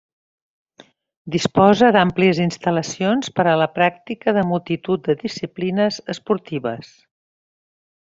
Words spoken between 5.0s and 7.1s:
de disciplines esportives.